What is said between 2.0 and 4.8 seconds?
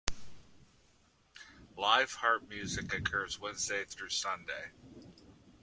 harp music occurs Wednesday through Sunday.